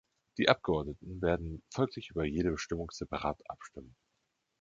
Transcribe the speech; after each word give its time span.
Die 0.39 0.49
Abgeordneten 0.49 1.21
werden 1.21 1.61
folglich 1.71 2.09
über 2.09 2.23
jede 2.23 2.49
Bestimmung 2.49 2.89
separat 2.89 3.39
abstimmen. 3.47 3.95